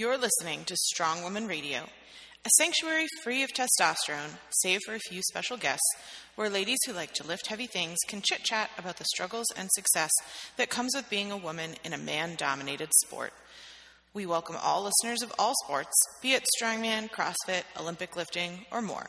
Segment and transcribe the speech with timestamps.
[0.00, 5.20] You're listening to Strong Woman Radio, a sanctuary free of testosterone, save for a few
[5.20, 5.84] special guests,
[6.36, 9.68] where ladies who like to lift heavy things can chit chat about the struggles and
[9.70, 10.10] success
[10.56, 13.34] that comes with being a woman in a man dominated sport.
[14.14, 19.08] We welcome all listeners of all sports, be it strongman, CrossFit, Olympic lifting, or more.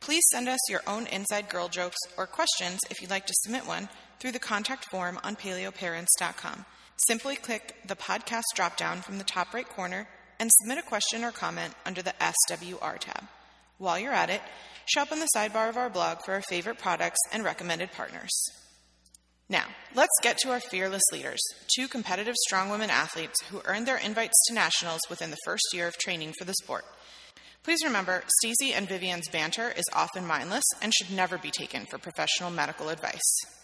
[0.00, 3.68] Please send us your own inside girl jokes or questions if you'd like to submit
[3.68, 3.88] one
[4.18, 6.64] through the contact form on paleoparents.com.
[7.06, 10.08] Simply click the podcast dropdown from the top right corner
[10.40, 13.24] and submit a question or comment under the SWR tab.
[13.78, 14.40] While you're at it,
[14.86, 18.32] shop on the sidebar of our blog for our favorite products and recommended partners.
[19.48, 21.40] Now, let's get to our fearless leaders,
[21.74, 25.86] two competitive strong women athletes who earned their invites to nationals within the first year
[25.86, 26.84] of training for the sport.
[27.62, 31.98] Please remember, Stacey and Vivian's banter is often mindless and should never be taken for
[31.98, 33.57] professional medical advice.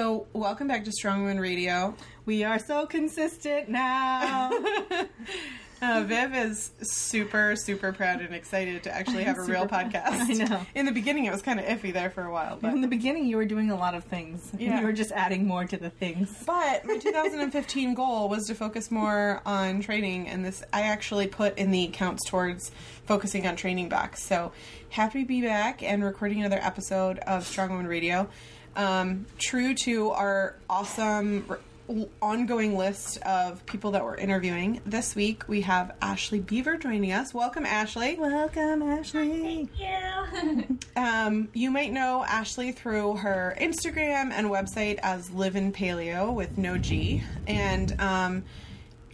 [0.00, 1.94] So, welcome back to Strong Women Radio.
[2.24, 4.50] We are so consistent now.
[5.82, 10.28] Uh, Viv is super, super proud and excited to actually have a real podcast.
[10.28, 10.66] I know.
[10.74, 12.86] In the beginning, it was kind of iffy there for a while, but In the
[12.86, 14.52] beginning, you were doing a lot of things.
[14.58, 14.80] Yeah.
[14.80, 16.30] You were just adding more to the things.
[16.44, 21.56] But my 2015 goal was to focus more on training, and this I actually put
[21.56, 22.70] in the counts towards
[23.06, 24.18] focusing on training back.
[24.18, 24.52] So
[24.90, 28.28] happy to be back and recording another episode of Strong Woman Radio.
[28.76, 31.58] Um, true to our awesome r-
[32.22, 37.34] ongoing list of people that we're interviewing this week, we have Ashley Beaver joining us.
[37.34, 38.16] Welcome, Ashley.
[38.18, 39.68] Welcome, Ashley.
[40.96, 46.58] Um, you might know Ashley through her Instagram and website as Live in Paleo with
[46.58, 48.44] no G, and um,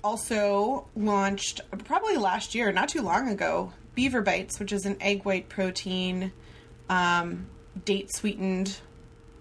[0.02, 5.24] also launched probably last year, not too long ago, Beaver Bites, which is an egg
[5.24, 6.32] white protein,
[6.88, 7.46] um,
[7.84, 8.76] date sweetened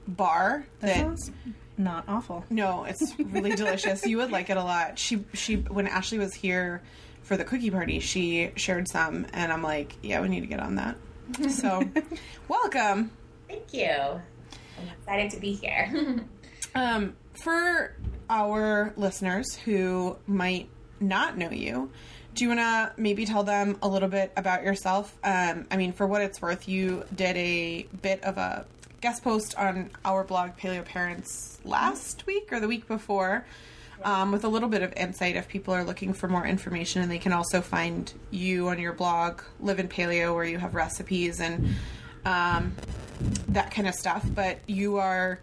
[0.07, 0.95] bar That that.
[0.97, 1.31] sounds
[1.77, 2.45] not awful.
[2.49, 4.05] No, it's really delicious.
[4.05, 4.97] You would like it a lot.
[4.97, 6.81] She she when Ashley was here
[7.23, 10.59] for the cookie party, she shared some, and I'm like, yeah, we need to get
[10.59, 10.95] on that.
[11.49, 11.83] So,
[12.47, 13.11] welcome.
[13.49, 13.89] Thank you.
[13.89, 16.19] I'm excited to be here.
[16.77, 17.95] Um, for
[18.29, 20.67] our listeners who might
[20.99, 21.89] not know you,
[22.33, 25.17] do you want to maybe tell them a little bit about yourself?
[25.23, 28.65] Um, I mean, for what it's worth, you did a bit of a
[29.05, 33.45] guest post on our blog, Paleo Parents, last week or the week before.
[34.03, 37.11] Um, with a little bit of insight if people are looking for more information, and
[37.11, 41.39] they can also find you on your blog, Live in Paleo, where you have recipes
[41.39, 41.75] and
[42.25, 42.73] um,
[43.49, 44.25] that kind of stuff.
[44.33, 45.39] But you are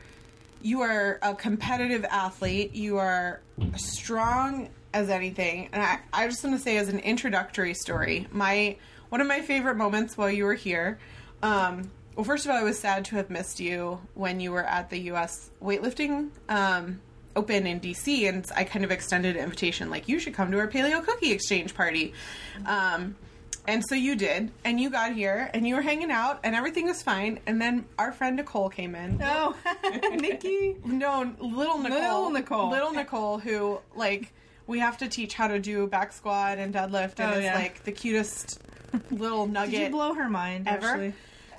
[0.61, 2.75] you are a competitive athlete.
[2.75, 3.43] You are
[3.77, 5.69] strong as anything.
[5.73, 8.75] And I, I just want to say, as an introductory story, my
[9.09, 10.99] one of my favorite moments while you were here.
[11.45, 14.65] Um, well, first of all, I was sad to have missed you when you were
[14.65, 15.51] at the U.S.
[15.63, 17.01] weightlifting um,
[17.35, 18.27] Open in D.C.
[18.27, 21.33] And I kind of extended an invitation, like you should come to our Paleo Cookie
[21.33, 22.13] Exchange party.
[22.67, 23.17] Um,
[23.67, 26.87] and so you did, and you got here, and you were hanging out, and everything
[26.87, 27.39] was fine.
[27.47, 29.21] And then our friend Nicole came in.
[29.23, 29.57] Oh,
[30.13, 30.77] Nikki.
[30.85, 32.01] No, little Nicole.
[32.01, 32.71] Little Nicole.
[32.71, 34.33] Little Nicole, who like
[34.67, 37.55] we have to teach how to do back squat and deadlift, and Oh, is yeah.
[37.55, 38.61] like the cutest
[39.13, 40.87] little nugget Did you blow her mind, ever.
[40.89, 41.13] Ashley?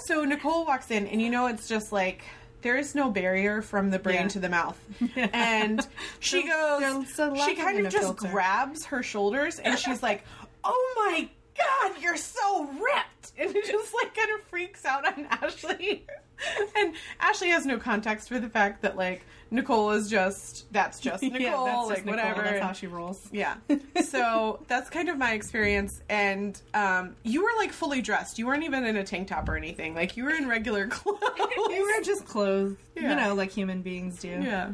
[0.05, 2.23] So Nicole walks in, and you know it's just like
[2.61, 4.27] there is no barrier from the brain Yeah.
[4.29, 4.77] to the mouth,
[5.15, 5.85] and
[6.19, 6.79] she goes.
[6.79, 8.27] there's a lot she kind of just filter.
[8.29, 10.23] grabs her shoulders, and she's like,
[10.63, 15.25] "Oh my god, you're so ripped!" And it just like kind of freaks out on
[15.29, 16.05] Ashley.
[16.75, 21.21] And Ashley has no context for the fact that like Nicole is just that's just
[21.23, 22.19] Nicole, yeah, that's like just Nicole.
[22.19, 22.41] whatever.
[22.43, 23.29] That's how she rolls.
[23.31, 23.55] Yeah.
[24.03, 26.01] So that's kind of my experience.
[26.09, 28.37] And um, you were like fully dressed.
[28.37, 29.95] You weren't even in a tank top or anything.
[29.95, 31.19] Like you were in regular clothes.
[31.37, 32.75] You were just clothes.
[32.95, 33.09] Yeah.
[33.09, 34.27] you know, like human beings do.
[34.29, 34.71] Yeah.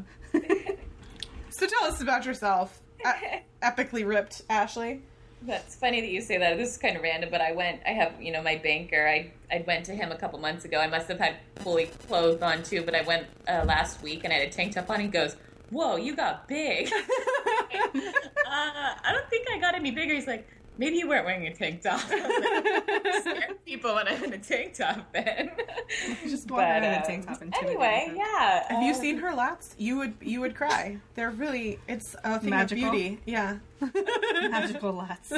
[1.50, 2.82] so tell us about yourself.
[3.06, 5.04] E- epically ripped, Ashley.
[5.42, 6.58] That's funny that you say that.
[6.58, 7.82] This is kind of random, but I went.
[7.86, 9.08] I have, you know, my banker.
[9.08, 10.80] I I went to him a couple months ago.
[10.80, 14.34] I must have had fully clothed on too, but I went uh, last week and
[14.34, 15.00] I had a tank top on.
[15.00, 15.38] He goes,
[15.70, 17.00] "Whoa, you got big." uh,
[18.46, 20.14] I don't think I got any bigger.
[20.14, 20.46] He's like,
[20.80, 24.34] "Maybe you weren't wearing a tank top." I was like, Scare people when I'm in
[24.34, 25.52] a tank top, then.
[26.24, 27.42] Just walk around in a um, tank top.
[27.42, 28.16] intimidate Anyway, her.
[28.16, 28.74] yeah.
[28.74, 29.76] Have you uh, seen her lats?
[29.78, 30.98] You would you would cry.
[31.16, 32.86] They're really it's a thing Magical?
[32.86, 33.20] of beauty.
[33.26, 33.58] Yeah.
[34.50, 35.32] Magical lats.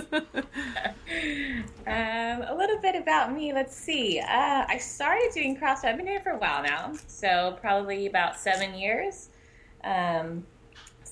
[1.88, 3.54] Um, a little bit about me.
[3.54, 4.20] Let's see.
[4.20, 5.86] Uh, I started doing CrossFit.
[5.86, 9.30] I've been doing it for a while now, so probably about seven years.
[9.84, 10.46] Um,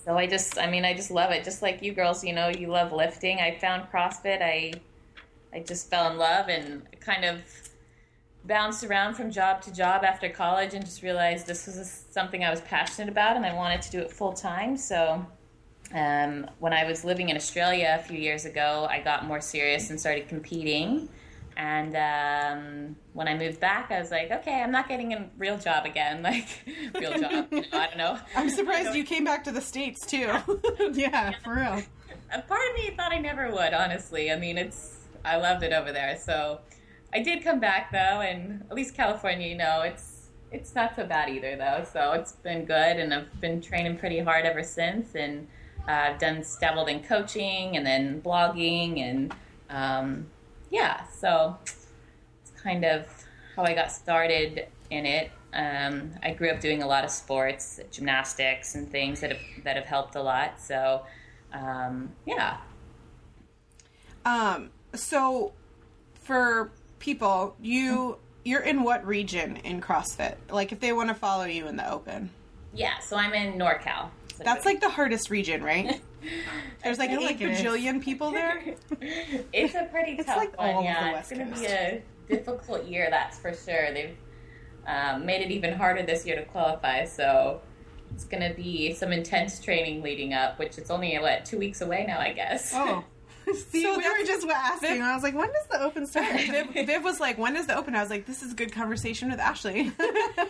[0.10, 1.44] so I just, I mean, I just love it.
[1.44, 3.42] Just like you girls, you know, you love lifting.
[3.42, 4.42] I found CrossFit.
[4.42, 4.74] I,
[5.54, 7.42] I just fell in love and kind of
[8.44, 12.50] bounced around from job to job after college and just realized this was something I
[12.50, 14.78] was passionate about and I wanted to do it full time.
[14.78, 15.24] So
[15.94, 19.92] um, when I was living in Australia a few years ago, I got more serious
[19.92, 21.08] and started competing.
[21.60, 25.58] And um, when I moved back, I was like, okay, I'm not getting a real
[25.58, 26.48] job again, like
[26.96, 27.48] real job.
[27.52, 28.18] You know, I don't know.
[28.36, 30.32] I'm surprised you came back to the states too.
[30.94, 31.84] yeah, for real.
[32.32, 33.74] A part of me thought I never would.
[33.74, 36.18] Honestly, I mean, it's I loved it over there.
[36.18, 36.62] So
[37.12, 41.06] I did come back though, and at least California, you know, it's it's not so
[41.06, 41.86] bad either though.
[41.92, 45.46] So it's been good, and I've been training pretty hard ever since, and
[45.90, 49.36] uh, I've done dabbled in coaching and then blogging, and
[49.70, 50.28] um,
[50.70, 53.06] yeah, so it's kind of
[53.56, 55.32] how I got started in it.
[55.54, 59.76] Um, I grew up doing a lot of sports, gymnastics, and things that have that
[59.76, 60.60] have helped a lot.
[60.62, 61.06] So
[61.54, 62.58] um, yeah,
[64.26, 65.54] Um, so
[66.14, 70.36] for people, you you're in what region in CrossFit?
[70.50, 72.30] Like if they want to follow you in the open.
[72.74, 73.00] yeah.
[73.00, 74.10] So I'm in NorCal.
[74.40, 76.00] So That's like the hardest region, right?
[76.84, 78.74] There's like eight like bajillion people there.
[79.52, 80.70] it's a pretty It's tough like one.
[80.70, 83.10] all of the yeah, it's going to be a difficult year.
[83.10, 83.94] That's for sure.
[83.94, 84.16] They've
[84.88, 87.04] um, made it even harder this year to qualify.
[87.04, 87.60] So
[88.14, 91.82] it's going to be some intense training leading up, which it's only what two weeks
[91.82, 92.72] away now, I guess.
[92.74, 93.04] Oh.
[93.54, 95.02] See, So we were just asking.
[95.02, 96.40] I was like, when does the open start?
[96.40, 98.72] Viv, Viv was like, "When does the open?" I was like, "This is a good
[98.72, 99.92] conversation with Ashley."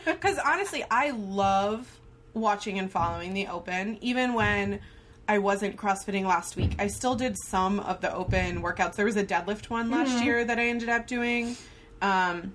[0.06, 1.99] Because honestly, I love
[2.34, 3.98] watching and following the open.
[4.02, 4.80] Even when
[5.28, 8.96] I wasn't CrossFitting last week, I still did some of the open workouts.
[8.96, 10.26] There was a deadlift one last Mm-hmm.
[10.26, 11.56] year that I ended up doing.
[12.02, 12.54] Um,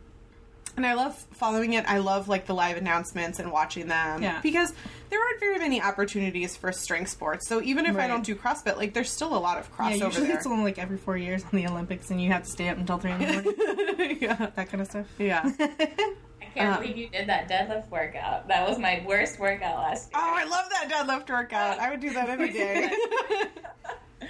[0.77, 1.85] and I love following it.
[1.87, 4.41] I love like the live announcements and watching them Yeah.
[4.43, 4.73] because
[5.09, 7.47] there aren't very many opportunities for strength sports.
[7.49, 10.05] So even if I don't do CrossFit, like there's still a lot of yeah, crossover
[10.07, 10.37] usually there.
[10.39, 12.79] it's only like every four years on the Olympics, and you have to stay up
[12.79, 14.19] until three in the morning.
[14.21, 15.07] yeah, that kind of stuff.
[15.17, 15.49] yeah.
[16.47, 18.49] I can't Um, believe you did that deadlift workout.
[18.49, 20.23] That was my worst workout last year.
[20.23, 21.79] Oh, I love that deadlift workout.
[21.79, 22.91] I would do that every day.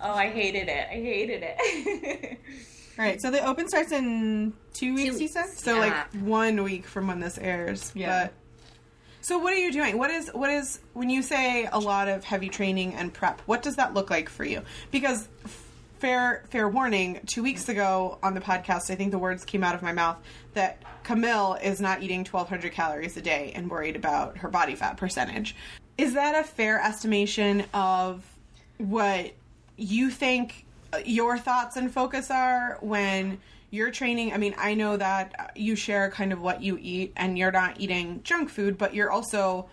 [0.00, 0.88] oh, I hated it.
[0.90, 2.38] I hated it.
[2.98, 5.20] All right, so the open starts in two weeks.
[5.20, 5.46] You said.
[5.46, 7.92] so like one week from when this airs.
[7.94, 8.24] Yeah.
[8.24, 8.34] But
[9.20, 9.98] so what are you doing?
[9.98, 13.40] What is what is when you say a lot of heavy training and prep?
[13.46, 14.62] What does that look like for you?
[14.90, 15.63] Because f-
[16.04, 19.74] fair fair warning, 2 weeks ago on the podcast, I think the words came out
[19.74, 20.18] of my mouth
[20.52, 24.98] that Camille is not eating 1200 calories a day and worried about her body fat
[24.98, 25.56] percentage.
[25.96, 28.22] Is that a fair estimation of
[28.76, 29.32] what
[29.78, 30.66] you think
[31.06, 33.38] your thoughts and focus are when
[33.70, 37.36] you're training i mean i know that you share kind of what you eat and
[37.36, 39.68] you're not eating junk food but you're also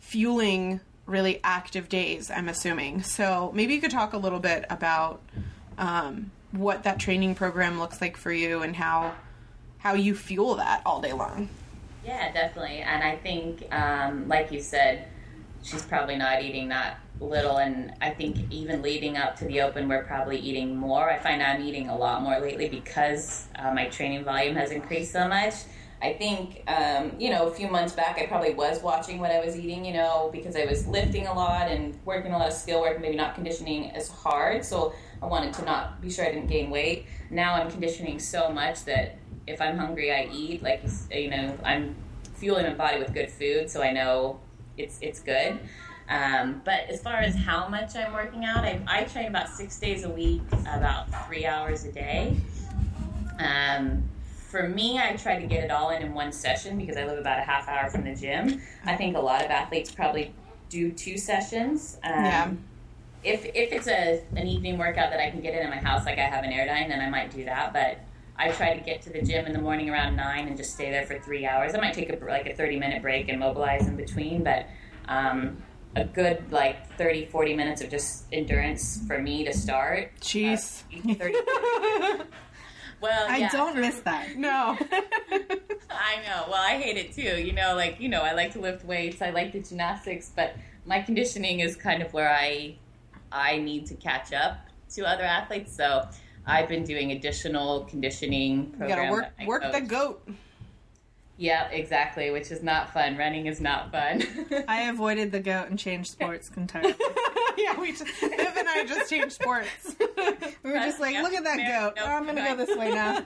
[0.00, 5.22] fueling really active days i'm assuming so maybe you could talk a little bit about
[5.78, 9.14] um, what that training program looks like for you and how
[9.78, 11.48] how you fuel that all day long
[12.04, 12.78] Yeah, definitely.
[12.78, 15.08] And I think, um, like you said,
[15.62, 17.58] she's probably not eating that little.
[17.58, 21.10] And I think even leading up to the open, we're probably eating more.
[21.10, 25.12] I find I'm eating a lot more lately because uh, my training volume has increased
[25.12, 25.54] so much.
[26.00, 29.44] I think, um, you know, a few months back, I probably was watching what I
[29.44, 32.54] was eating, you know, because I was lifting a lot and working a lot of
[32.54, 34.64] skill work, maybe not conditioning as hard.
[34.64, 37.06] So I wanted to not be sure I didn't gain weight.
[37.30, 40.62] Now I'm conditioning so much that if I'm hungry, I eat.
[40.62, 41.96] Like, you know, I'm
[42.34, 44.40] fueling my body with good food, so I know
[44.76, 45.58] it's it's good.
[46.08, 49.78] Um, but as far as how much I'm working out, I, I train about six
[49.78, 52.36] days a week, about three hours a day.
[53.38, 54.04] Um,
[54.48, 57.18] for me, I try to get it all in in one session because I live
[57.18, 58.62] about a half hour from the gym.
[58.86, 60.32] I think a lot of athletes probably
[60.70, 61.98] do two sessions.
[62.02, 62.50] Um, Yeah.
[63.24, 66.06] If if it's a an evening workout that I can get in in my house,
[66.06, 67.72] like I have an Airdyne, then I might do that.
[67.72, 67.98] But
[68.36, 70.90] I try to get to the gym in the morning around nine and just stay
[70.90, 71.74] there for three hours.
[71.74, 74.66] I might take a like a thirty minute break and mobilize in between, but
[75.08, 75.62] um,
[75.96, 80.12] a good like 30, 40 minutes of just endurance for me to start.
[80.20, 81.34] jeez Uh, 30
[83.00, 83.48] well, I yeah.
[83.50, 84.36] don't miss that.
[84.36, 84.76] no
[85.90, 86.44] I know.
[86.48, 87.42] Well, I hate it too.
[87.42, 89.20] You know, like you know, I like to lift weights.
[89.22, 90.54] I like the gymnastics, but
[90.86, 92.76] my conditioning is kind of where I
[93.32, 94.58] I need to catch up
[94.94, 95.74] to other athletes.
[95.74, 96.08] So
[96.46, 100.26] I've been doing additional conditioning you gotta work that I work the goat
[101.36, 102.30] Yeah, exactly.
[102.30, 103.16] Which is not fun.
[103.16, 104.24] Running is not fun.
[104.68, 106.94] I avoided the goat and changed sports entirely.
[107.58, 109.96] yeah we just Viv and i just changed sports
[110.62, 111.94] We were just like, look at that goat.
[111.96, 112.06] Nope.
[112.06, 113.24] Oh, I'm gonna go this way now.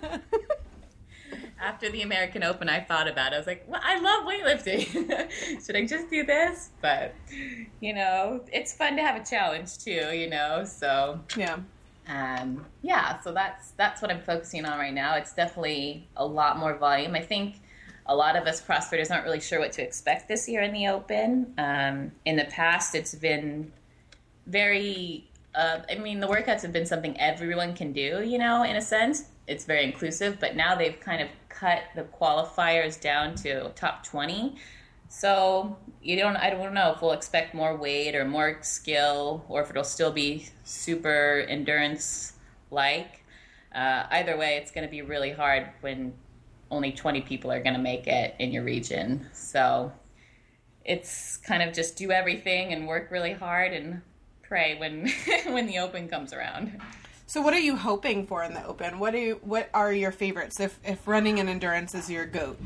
[1.61, 3.37] After the American Open, I thought about it.
[3.37, 5.31] I was like, well, I love weightlifting.
[5.65, 6.71] Should I just do this?
[6.81, 7.15] But,
[7.81, 11.59] you know, it's fun to have a challenge too, you know, so yeah
[12.09, 15.15] Um, yeah, so that's that's what I'm focusing on right now.
[15.15, 17.15] It's definitely a lot more volume.
[17.15, 17.57] I think
[18.07, 20.89] a lot of us CrossFitters aren't really sure what to expect this year in the
[20.89, 21.55] Open.
[21.59, 23.73] Um, in the past, it's been
[24.47, 25.29] very.
[25.55, 28.23] Uh, I mean, the workouts have been something everyone can do.
[28.25, 30.39] You know, in a sense, it's very inclusive.
[30.41, 34.57] But now they've kind of cut the qualifiers down to top twenty.
[35.09, 36.37] So you don't.
[36.37, 40.13] I don't know if we'll expect more weight or more skill, or if it'll still
[40.13, 42.35] be super endurance
[42.71, 43.25] like.
[43.75, 46.13] Uh, either way, it's going to be really hard when
[46.71, 49.27] only 20 people are going to make it in your region.
[49.33, 49.93] So
[50.85, 54.03] it's kind of just do everything and work really hard and
[54.43, 55.09] pray when
[55.53, 56.81] when the open comes around.
[57.33, 58.99] So what are you hoping for in the open?
[58.99, 62.61] What do you, what are your favorites if if running and endurance is your goat?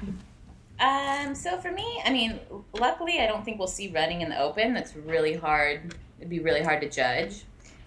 [0.80, 2.40] Um, so for me, I mean,
[2.72, 4.74] luckily, I don't think we'll see running in the open.
[4.74, 5.94] That's really hard.
[6.18, 7.44] It'd be really hard to judge.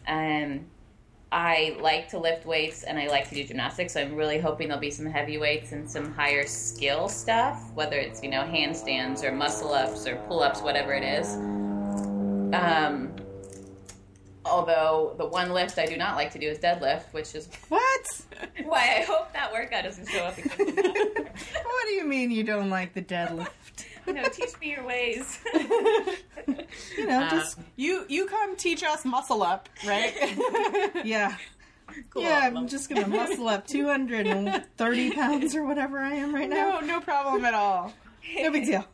[0.07, 0.61] Um,
[1.33, 3.91] I like to lift weights and I like to do gymnastics.
[3.91, 7.97] So I'm really hoping there'll be some heavy weights and some higher skill stuff, whether
[7.97, 11.35] it's you know handstands or muscle ups or pull ups, whatever it is.
[12.53, 13.11] Um,
[14.49, 18.21] although the one lift I do not like to do is deadlift, which is What?
[18.63, 20.55] why I hope that workout doesn't show up again.
[20.65, 23.47] What do you mean you don't like the deadlift?
[24.07, 25.39] no, teach me your ways.
[26.97, 30.13] You know, just um, You you come teach us muscle up, right?
[31.05, 31.35] yeah.
[32.09, 32.23] Cool.
[32.23, 36.79] Yeah, I'm just gonna muscle up 230 pounds or whatever I am right now.
[36.79, 37.93] no, no problem at all.
[38.35, 38.85] No big deal.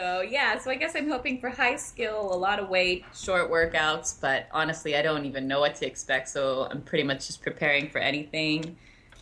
[0.00, 3.50] So yeah, so I guess I'm hoping for high skill, a lot of weight, short
[3.50, 6.30] workouts, but honestly, I don't even know what to expect.
[6.30, 8.78] So I'm pretty much just preparing for anything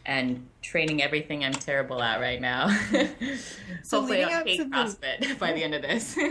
[0.07, 2.69] and training everything I'm terrible at right now.
[3.83, 6.17] So Hopefully, I'll hate to the- CrossFit by the end of this.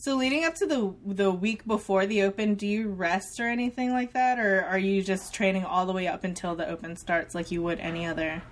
[0.00, 3.92] So leading up to the the week before the open, do you rest or anything
[3.92, 7.34] like that, or are you just training all the way up until the open starts
[7.34, 8.42] like you would any other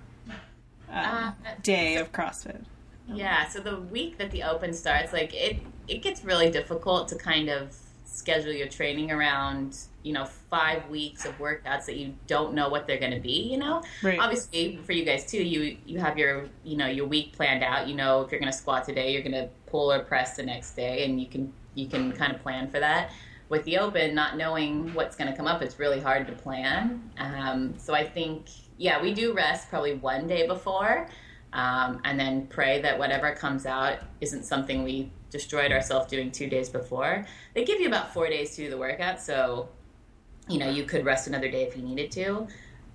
[0.93, 2.65] Uh, um, day of CrossFit?
[3.09, 5.59] Yeah, so the week that the open starts, like it
[5.89, 11.25] it gets really difficult to kind of schedule your training around, you know, 5 weeks
[11.25, 13.83] of workouts that you don't know what they're going to be, you know?
[14.03, 14.19] Right.
[14.19, 17.87] Obviously, for you guys too, you you have your, you know, your week planned out,
[17.87, 20.43] you know, if you're going to squat today, you're going to pull or press the
[20.43, 23.13] next day and you can you can kind of plan for that.
[23.49, 27.09] With the open, not knowing what's going to come up, it's really hard to plan.
[27.19, 31.09] Um, so I think, yeah, we do rest probably one day before
[31.57, 36.49] um, and then pray that whatever comes out isn't something we destroyed ourselves doing two
[36.49, 37.27] days before.
[37.55, 39.71] They give you about four days to do the workout, so
[40.49, 42.47] you know you could rest another day if you needed to.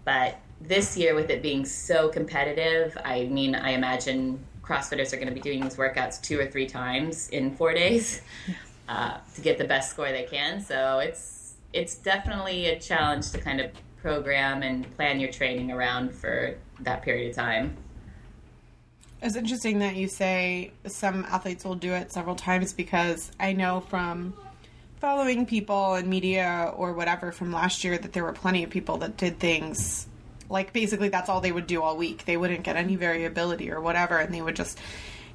[0.06, 5.28] But this year, with it being so competitive, I mean, I imagine CrossFitters are going
[5.28, 8.22] to be doing these workouts two or three times in four days
[8.88, 10.62] uh, to get the best score they can.
[10.62, 13.72] So it's it's definitely a challenge to kind of
[14.04, 17.76] program and plan your training around for that period of time.
[19.22, 23.82] It's interesting that you say some athletes will do it several times because I know
[23.82, 24.34] from
[25.00, 28.98] following people in media or whatever from last year that there were plenty of people
[28.98, 30.08] that did things
[30.50, 32.26] like basically that's all they would do all week.
[32.26, 34.78] They wouldn't get any variability or whatever, and they would just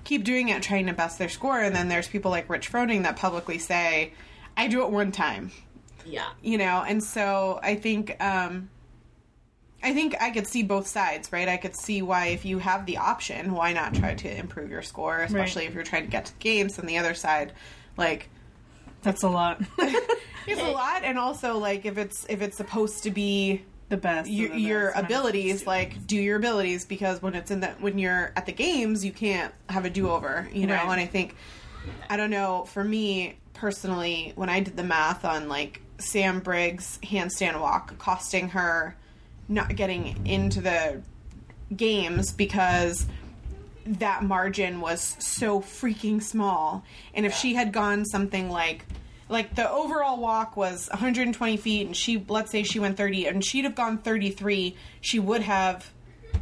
[0.04, 1.60] keep doing it, trying to best their score.
[1.60, 4.12] And then there's people like Rich Froning that publicly say,
[4.56, 5.52] I do it one time
[6.04, 6.26] Yeah.
[6.42, 8.70] you know and so i think um
[9.82, 12.86] i think i could see both sides right i could see why if you have
[12.86, 16.24] the option why not try to improve your score especially if you're trying to get
[16.26, 17.52] to the games and the other side
[17.96, 18.28] like
[19.02, 19.60] That's a lot.
[19.78, 24.28] it's a lot and also like if it's if it's supposed to be the best.
[24.28, 25.04] your, the your best.
[25.04, 29.04] abilities like do your abilities because when it's in the when you're at the games
[29.04, 30.82] you can't have a do-over you know Right.
[30.90, 31.36] and i think
[32.10, 36.98] i don't know for me personally when i did the math on like sam briggs
[37.04, 38.96] handstand walk costing her
[39.48, 41.02] not getting into the
[41.74, 43.06] games because
[43.86, 46.84] that margin was so freaking small.
[47.14, 48.84] And if she had gone something like
[49.28, 53.44] like the overall walk was 120 feet and she let's say she went 30 and
[53.44, 55.90] she'd have gone 33 she would have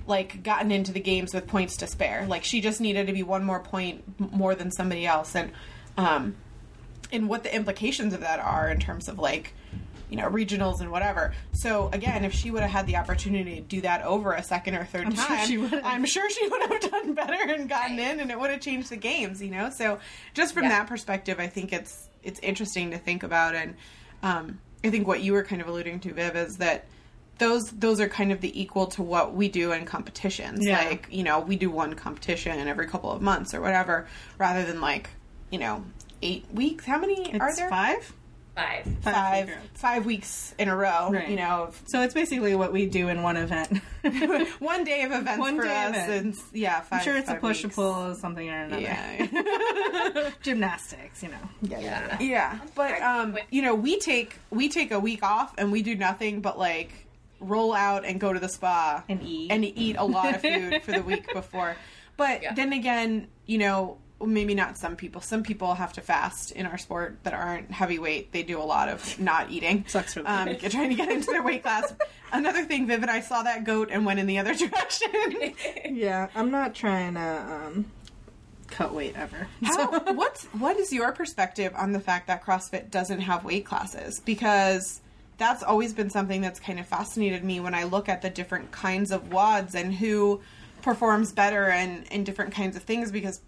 [0.07, 2.27] like gotten into the games with points to spare.
[2.27, 5.35] Like she just needed to be one more point more than somebody else.
[5.35, 5.53] And
[5.97, 6.37] um
[7.13, 9.55] and what the implications of that are in terms of like
[10.11, 11.33] you know regionals and whatever.
[11.53, 14.75] So again if she would have had the opportunity to do that over a second
[14.77, 17.99] or 3rd I'm sure time she i'm sure she would have done better and gotten
[17.99, 19.71] in and it would have changed the games you know?
[19.71, 19.99] So
[20.35, 20.71] just from Yeah.
[20.71, 23.55] that perspective i think it's it's interesting to think about.
[23.55, 23.75] And
[24.23, 26.87] um, i think what you were kind of alluding to viv is that
[27.39, 30.61] those those are kind of the equal to what we do in competitions.
[30.65, 30.85] Yeah.
[30.85, 34.07] like you know we do one competition every couple of months or whatever
[34.39, 35.11] rather than like
[35.51, 35.85] you know
[36.23, 36.85] eight weeks.
[36.87, 37.69] How many are there?
[37.69, 38.13] five.
[38.55, 38.87] Five.
[39.03, 41.11] five five weeks in a row.
[41.11, 41.29] Right.
[41.29, 43.79] You know, So it's basically what we do in one event.
[44.61, 46.11] one day of events One for day us, event.
[46.27, 47.75] and yeah, five, I'm sure it's a push weeks.
[47.75, 48.81] to pull or something or another.
[48.83, 51.37] Yeah, Gymnastics, you know.
[51.63, 52.19] yeah, Yeah.
[52.21, 52.59] yeah.
[52.75, 56.41] But um, you know, we take we take a week off and we do nothing
[56.41, 56.93] but like
[57.41, 59.51] roll out and go to the spa And eat.
[59.51, 61.77] and eat a lot of food for the week before.
[62.17, 62.55] But Yeah.
[62.55, 65.21] then again, you know, maybe not some people.
[65.21, 68.33] Some people have to fast in our sport that aren't heavyweight.
[68.33, 69.85] They do a lot of not eating.
[69.89, 70.49] Sucks for them.
[70.49, 71.95] um, trying to get into their weight class.
[72.33, 75.09] Another thing, Vivid, I saw that goat and went in the other direction.
[75.95, 77.85] Yeah, I'm not trying to um,
[78.69, 79.47] cut weight ever.
[79.63, 84.21] How, what's what is your perspective on the fact that CrossFit doesn't have weight classes?
[84.21, 85.01] Because
[85.37, 88.73] that's always been something that's kind of fascinated me when I look at the different
[88.73, 90.41] kinds of WODs and who
[90.83, 93.41] performs better and in different kinds of things because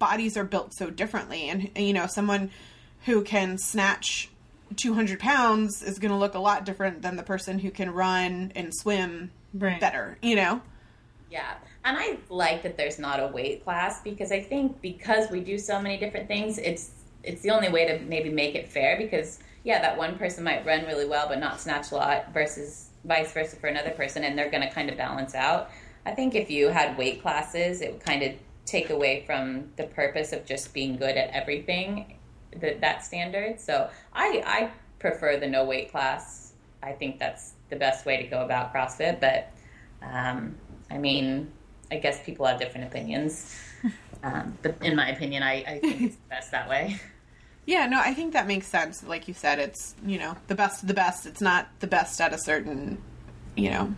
[0.00, 2.50] bodies are built so differently and, and, you know someone
[3.06, 4.28] who can snatch
[4.76, 8.50] 200 pounds is going to look a lot different than the person who can run
[8.56, 9.80] and swim Right.
[9.80, 10.60] better you know
[11.30, 11.54] Yeah,
[11.84, 15.58] and I like that there's not a weight class because I think because we do
[15.58, 16.90] so many different things, it's
[17.22, 18.96] it's the only way to maybe make it fair.
[18.98, 22.88] Because yeah, that one person might run really well but not snatch a lot, versus
[23.04, 25.70] vice versa for another person, and they're going to kind of balance out.
[26.04, 28.32] I think if you had weight classes, it would kind of
[28.70, 32.18] take away from the purpose of just being good at everything
[32.56, 33.60] that that standard.
[33.60, 36.52] So I I prefer the no weight class.
[36.82, 39.52] I think that's the best way to go about CrossFit, but.
[40.02, 40.56] Um,
[40.90, 41.50] I mean,
[41.90, 43.56] I guess people have different opinions.
[44.22, 47.00] Um, but in my opinion, I, I think it's best that way.
[47.66, 49.02] Yeah, no, I think that makes sense.
[49.02, 51.24] Like you said, it's, you know, the best of the best.
[51.24, 52.98] It's not the best at a certain,
[53.54, 53.94] you know,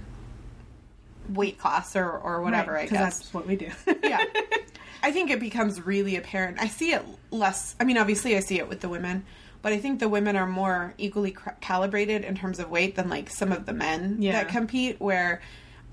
[1.28, 3.18] weight class or, or whatever, Right, I guess.
[3.18, 3.70] that's what we do.
[4.02, 4.24] yeah.
[5.02, 6.58] I think it becomes really apparent.
[6.60, 7.74] I see it less.
[7.80, 9.24] I mean, obviously, I see it with the women,
[9.60, 13.08] but I think the women are more equally cr- calibrated in terms of weight than
[13.08, 14.32] like some of the men Yeah.
[14.32, 15.00] that compete.
[15.00, 15.40] Where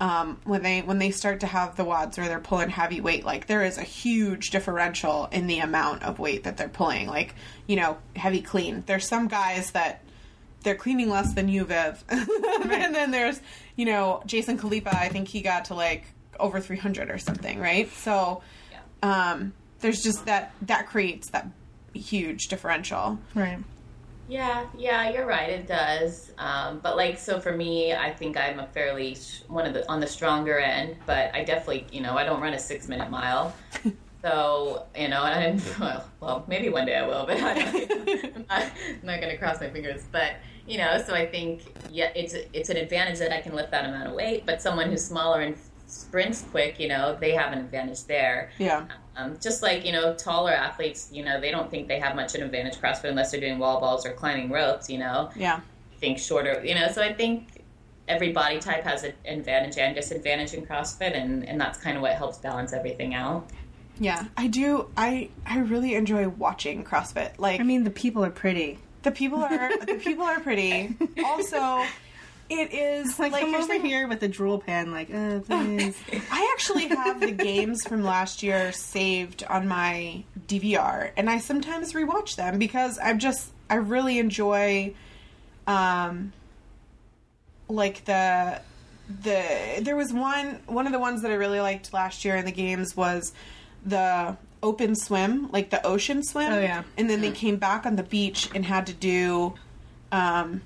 [0.00, 3.24] um, when they when they start to have the WODs where they're pulling heavy weight,
[3.24, 7.08] like there is a huge differential in the amount of weight that they're pulling.
[7.08, 7.34] Like
[7.66, 8.84] you know, heavy clean.
[8.86, 10.02] There's some guys that
[10.62, 12.04] they're cleaning less than you, Viv.
[12.10, 13.40] and then there's,
[13.80, 16.04] you know, Jason Khalipa, I think he got to like
[16.38, 17.90] over 300 or something, right?
[17.90, 18.42] So
[19.02, 21.48] um, there's just that, that creates that
[21.94, 23.18] huge differential.
[23.34, 23.58] right.
[24.28, 25.48] Yeah, yeah, you're right.
[25.48, 26.30] It does.
[26.36, 29.90] Um, but like, so for me, I think I'm a fairly sh- one of the
[29.90, 30.96] on the stronger end.
[31.06, 33.54] But I definitely, you know, I don't run a six minute mile.
[34.22, 37.54] So you know, and I, well, well, maybe one day I will, but I
[37.86, 40.02] don't, I'm not, I'm not going to cross my fingers.
[40.12, 40.34] But
[40.66, 43.84] you know, so I think yeah, it's it's an advantage that I can lift that
[43.84, 44.44] amount of weight.
[44.46, 48.50] But someone who's smaller and sprints quick, you know, they have an advantage there.
[48.58, 48.86] Yeah.
[49.16, 52.34] Um, just like you know, taller athletes, you know, they don't think they have much
[52.34, 54.88] of an advantage CrossFit unless they're doing wall balls or climbing ropes.
[54.88, 55.60] You know, Yeah.
[55.98, 56.64] think shorter.
[56.64, 57.64] You know, so I think
[58.08, 62.02] every body type has an advantage and disadvantage in CrossFit, and and that's kind of
[62.02, 63.48] what helps balance everything out.
[63.98, 64.24] Yeah.
[64.36, 64.88] I do.
[64.96, 67.32] I, I really enjoy watching CrossFit.
[67.36, 68.78] Like, I mean, the people are pretty.
[69.02, 70.96] The people are, the people are pretty.
[71.24, 71.84] Also,
[72.48, 75.96] it is Like, like over here with a drool pen, like, uh, please.
[76.32, 81.92] I actually have the games from last year saved on my DVR, and I sometimes
[81.92, 84.94] rewatch them because I'm just I really enjoy,
[85.68, 86.32] um,
[87.68, 88.60] like the
[89.22, 92.44] the there was one one of the ones that I really liked last year in
[92.44, 93.32] the games was
[93.84, 96.52] the open swim, like the ocean swim.
[96.52, 96.82] Oh, yeah.
[96.96, 99.54] and then they came back on the beach and had to do,
[100.12, 100.62] um,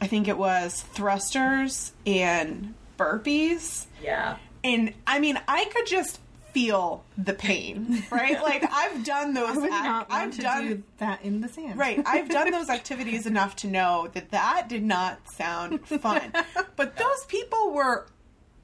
[0.00, 3.86] I think it was thrusters and burpees.
[4.02, 4.36] Yeah.
[4.64, 6.20] And I mean, I could just
[6.52, 8.42] feel the pain, right?
[8.42, 9.50] like I've done those.
[9.56, 11.78] I would ac- not want I've to done do that in the sand.
[11.78, 12.02] right.
[12.06, 16.32] I've done those activities enough to know that that did not sound fun.
[16.76, 18.06] but those people were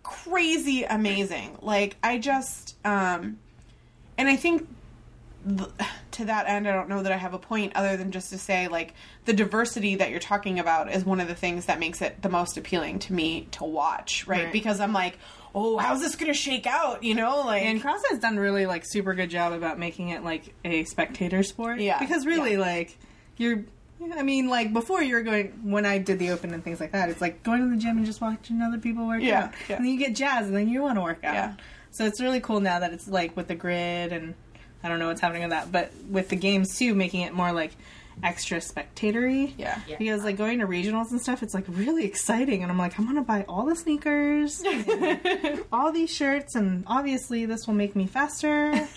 [0.02, 1.56] crazy amazing.
[1.60, 3.38] Like I just, um,
[4.22, 4.68] and I think
[5.48, 5.68] th-
[6.12, 8.38] to that end, I don't know that I have a point other than just to
[8.38, 12.00] say like the diversity that you're talking about is one of the things that makes
[12.00, 14.44] it the most appealing to me to watch, right?
[14.44, 14.52] Right.
[14.52, 15.18] Because I'm like,
[15.54, 17.02] oh, how's this going to shake out?
[17.02, 20.54] You know, like And CrossFit's done really like super good job about making it like
[20.64, 21.80] a spectator sport.
[21.80, 22.58] Yeah, Because really, yeah.
[22.60, 22.96] like
[23.36, 23.64] you're.
[24.16, 26.90] I mean, like before you were going when I did the open and things like
[26.90, 27.08] that.
[27.08, 29.76] It's like going to the gym and just watching other people work Yeah, out, yeah.
[29.76, 31.34] and then you get jazzed, and then you want to work out.
[31.34, 31.54] Yeah.
[31.92, 34.34] So it's really cool now that it's like with the grid and
[34.82, 37.52] I don't know what's happening with that, but with the games too, making it more
[37.52, 37.72] like
[38.22, 39.54] extra spectatory.
[39.58, 39.80] yeah.
[39.86, 39.96] Yeah.
[39.98, 43.06] Because like going to regionals and stuff, it's like really exciting, and I'm like, I'm
[43.06, 44.62] gonna buy all the sneakers,
[45.72, 48.72] all these shirts, and obviously this will make me faster.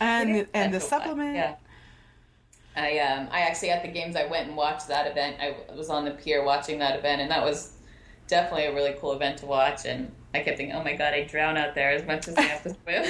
[0.00, 1.36] and and the That's so supplement.
[1.36, 1.54] Yeah.
[2.76, 5.36] I um I actually at the games I went and watched that event.
[5.40, 7.74] I was on the pier watching that event, and that was
[8.26, 9.84] definitely a really cool event to watch.
[9.84, 12.42] And I kept thinking, oh my god, I drown out there as much as I
[12.42, 13.04] have to swim.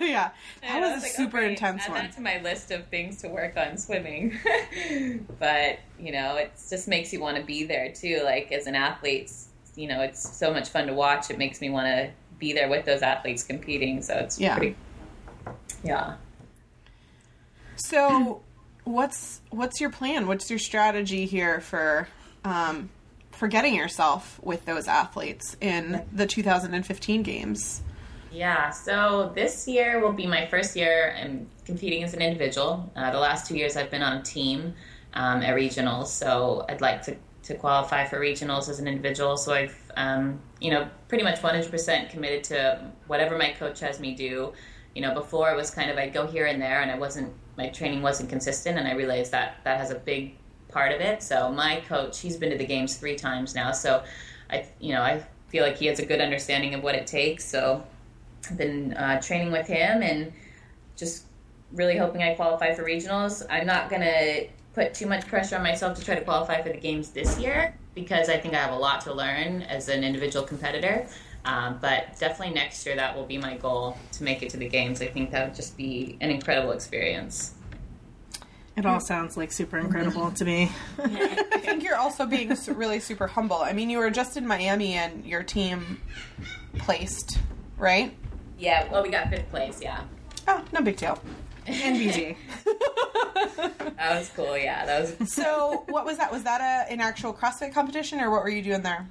[0.00, 0.30] yeah,
[0.62, 1.98] that was I a like, super okay, intense add one.
[2.02, 4.36] that to my list of things to work on swimming.
[5.38, 8.22] but you know, it just makes you want to be there too.
[8.24, 9.32] Like as an athlete,
[9.76, 11.30] you know, it's so much fun to watch.
[11.30, 12.10] It makes me want to
[12.40, 14.02] be there with those athletes competing.
[14.02, 14.56] So it's Yeah.
[14.56, 14.74] pretty.
[15.84, 16.16] Yeah.
[17.76, 18.42] So,
[18.84, 20.26] what's what's your plan?
[20.26, 22.08] What's your strategy here for
[22.44, 22.90] um,
[23.40, 27.80] for getting yourself with those athletes in the 2015 games?
[28.30, 32.92] Yeah, so this year will be my first year I'm competing as an individual.
[32.94, 34.74] Uh, the last two years I've been on a team
[35.14, 39.38] um, at regionals, so I'd like to, to qualify for regionals as an individual.
[39.38, 44.14] So I've, um, you know, pretty much 100% committed to whatever my coach has me
[44.14, 44.52] do.
[44.94, 47.32] You know, before it was kind of I'd go here and there, and I wasn't
[47.56, 50.34] my training wasn't consistent, and I realized that that has a big
[50.70, 51.22] part of it.
[51.22, 54.02] So my coach, he's been to the games three times now, so
[54.50, 57.44] I, you know, I feel like he has a good understanding of what it takes.
[57.44, 57.84] So
[58.48, 60.32] I've been uh, training with him and
[60.96, 61.24] just
[61.72, 63.44] really hoping I qualify for regionals.
[63.50, 66.68] I'm not going to put too much pressure on myself to try to qualify for
[66.70, 70.04] the games this year because I think I have a lot to learn as an
[70.04, 71.06] individual competitor.
[71.44, 74.68] Um, but definitely next year, that will be my goal to make it to the
[74.68, 75.00] games.
[75.00, 77.54] I think that would just be an incredible experience.
[78.80, 80.72] It all sounds like super incredible to me.
[80.98, 83.58] I think you're also being su- really super humble.
[83.58, 86.00] I mean, you were just in Miami and your team
[86.78, 87.40] placed,
[87.76, 88.16] right?
[88.58, 90.00] Yeah, well, we got fifth place, yeah.
[90.48, 91.20] Oh, no big deal.
[91.66, 92.36] NBG.
[93.98, 94.86] That was cool, yeah.
[94.86, 96.32] That was So, what was that?
[96.32, 99.06] Was that a, an actual CrossFit competition, or what were you doing there?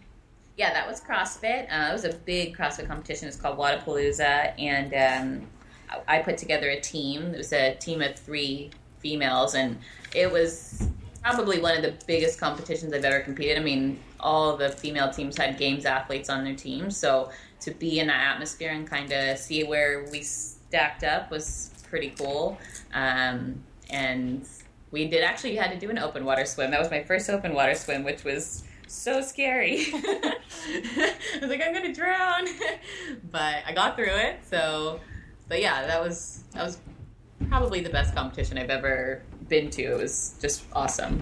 [0.57, 1.71] Yeah, that was CrossFit.
[1.71, 3.27] Uh, it was a big CrossFit competition.
[3.27, 5.47] It's called Wadapalooza, and um,
[6.07, 7.35] I I put together a team.
[7.35, 9.77] It was a team of three females, and
[10.13, 10.87] it was
[11.21, 13.57] probably one of the biggest competitions I've ever competed.
[13.57, 17.31] I mean, all the female teams had games athletes on their team, so
[17.61, 22.11] to be in that atmosphere and kind of see where we stacked up was pretty
[22.11, 22.57] cool.
[22.93, 24.47] Um, and
[24.91, 26.71] we did actually had to do an open water swim.
[26.71, 29.85] That was my first open water swim, which was so scary.
[29.93, 30.35] I
[31.41, 32.47] was like, I'm gonna drown,
[33.31, 34.39] but I got through it.
[34.49, 34.99] So,
[35.47, 36.79] but yeah, that was that was
[37.47, 39.81] probably the best competition I've ever been to.
[39.83, 41.21] It was just awesome.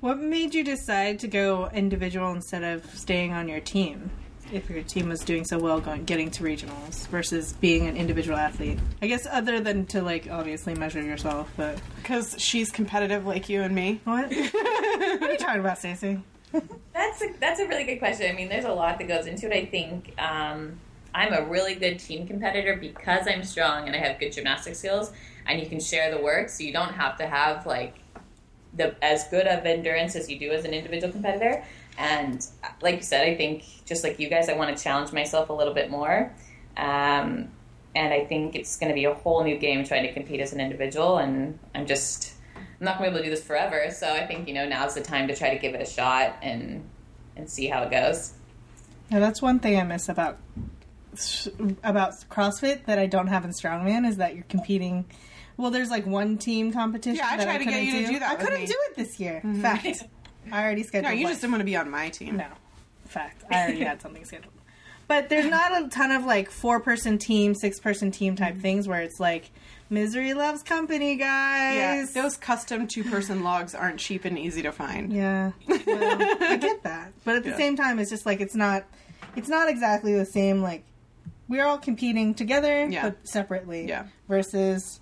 [0.00, 4.10] What made you decide to go individual instead of staying on your team?
[4.52, 8.38] If your team was doing so well, going getting to regionals versus being an individual
[8.38, 13.48] athlete, I guess other than to like obviously measure yourself, but Because she's competitive like
[13.50, 14.00] you and me.
[14.04, 14.30] what?
[14.32, 16.22] what are you talking about, Stacey?
[16.94, 18.30] That's a, that's a really good question.
[18.30, 19.52] I mean, there's a lot that goes into it.
[19.54, 20.78] I think um,
[21.14, 25.12] I'm a really good team competitor because I'm strong and I have good gymnastic skills,
[25.46, 27.96] and you can share the work, so you don't have to have like
[28.74, 31.64] the as good of endurance as you do as an individual competitor.
[31.96, 32.46] And
[32.80, 35.52] like you said, I think just like you guys, I want to challenge myself a
[35.52, 36.32] little bit more.
[36.76, 37.48] Um,
[37.96, 40.52] and I think it's going to be a whole new game trying to compete as
[40.52, 41.18] an individual.
[41.18, 43.90] And I'm just, I'm not going to be able to do this forever.
[43.90, 46.36] So I think, you know, now's the time to try to give it a shot
[46.40, 46.88] and,
[47.34, 48.34] and see how it goes.
[49.10, 50.38] Yeah, that's one thing I miss about
[51.82, 55.04] about CrossFit that I don't have in Strongman is that you're competing.
[55.56, 57.16] Well, there's like one team competition.
[57.16, 58.66] Yeah, I tried to get you to do that I couldn't me.
[58.66, 59.40] do it this year.
[59.44, 59.62] Mm-hmm.
[59.62, 60.04] Fact.
[60.52, 61.12] I already scheduled.
[61.12, 61.32] No, you one.
[61.32, 62.36] just didn't want to be on my team.
[62.36, 62.46] No.
[63.06, 63.44] Fact.
[63.50, 64.54] I already had something scheduled.
[65.08, 68.62] But there's not a ton of like four person team, six person team type mm-hmm.
[68.62, 69.50] things where it's like
[69.88, 71.76] misery loves company, guys.
[71.76, 75.10] Yeah, those custom two person logs aren't cheap and easy to find.
[75.10, 77.56] Yeah, well, I get that, but at the Yeah.
[77.56, 78.84] same time, it's just like it's not,
[79.34, 80.60] it's not exactly the same.
[80.60, 80.84] Like
[81.48, 83.02] we're all competing together, Yeah.
[83.10, 83.88] but separately.
[83.88, 84.04] Yeah.
[84.28, 85.00] Versus,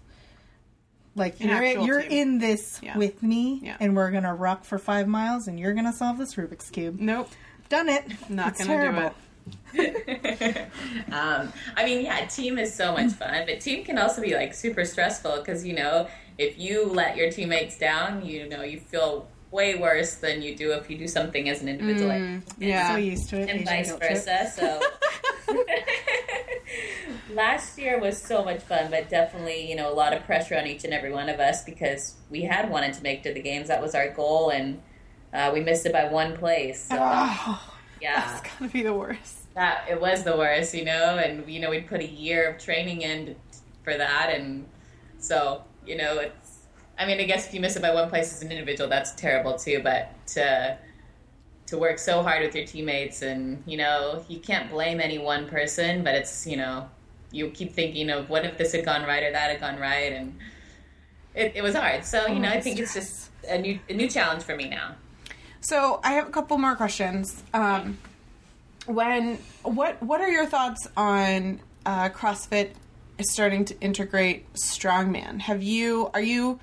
[1.15, 2.11] like An you're actual you're team.
[2.13, 2.97] in this Yeah.
[2.99, 3.77] with me, Yeah.
[3.81, 7.01] and we're gonna rock for five miles, and you're gonna solve this Rubik's cube.
[7.01, 7.31] Nope.
[7.69, 8.05] Done it.
[8.31, 9.15] Not It's gonna do terrible.
[9.75, 10.69] it.
[11.13, 14.55] um, I mean, yeah, team is so much fun, but team can also be like
[14.55, 19.29] super stressful because you know if you let your teammates down, you know you feel
[19.57, 22.91] way worse than you do if you do something as an individual, Mm, yeah.
[22.93, 23.49] So used to it.
[23.51, 24.53] and Asian vice versa.
[24.55, 24.81] So
[27.35, 30.67] last year was so much fun, but definitely you know a lot of pressure on
[30.67, 33.69] each and every one of us because we had wanted to make to the games.
[33.69, 34.81] That was our goal, and
[35.33, 36.85] uh, we missed it by one place.
[36.91, 39.53] So Oh, yeah, that's gonna be the worst.
[39.55, 42.59] that it was the worst, you know, and you know we'd put a year of
[42.63, 43.37] training in
[43.85, 44.67] for that, and
[45.19, 46.46] so you know it's.
[46.99, 49.13] I mean, I guess if you miss it by one place as an individual, that's
[49.13, 49.81] terrible too.
[49.83, 50.79] But to
[51.67, 55.49] to work so hard with your teammates, and you know, you can't blame any one
[55.49, 56.89] person, but it's you know,
[57.33, 60.13] you keep thinking of what if this had gone right or that had gone right,
[60.13, 60.39] and
[61.35, 62.05] it, it was hard.
[62.05, 64.95] So you know, I think it's just a new a new challenge for me now.
[65.61, 67.43] So I have a couple more questions.
[67.53, 67.99] Um,
[68.87, 72.71] when what what are your thoughts on uh, CrossFit
[73.21, 75.41] starting to integrate strongman?
[75.41, 76.61] Have you are you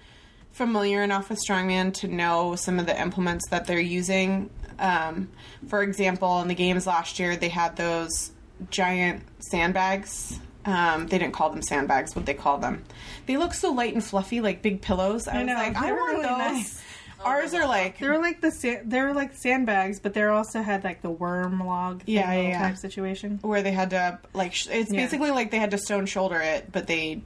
[0.53, 4.49] familiar enough with strongman to know some of the implements that they're using?
[4.79, 5.29] Um,
[5.67, 8.31] for example, in the games last year, they had those
[8.69, 10.39] giant sandbags.
[10.65, 12.15] Um, they didn't call them sandbags.
[12.15, 12.83] What they call them?
[13.25, 15.27] They look so light and fluffy, like big pillows.
[15.27, 16.37] I, I know, was like, I they're want really those.
[16.37, 16.83] nice.
[17.25, 20.61] Ours are like They were like the sa- they were like sandbags, but they also
[20.61, 22.67] had like the worm log thing Yeah, yeah, yeah.
[22.67, 23.39] type situation.
[23.41, 25.01] where they had to like sh- it's Yeah.
[25.01, 27.21] basically like they had to stone shoulder it but they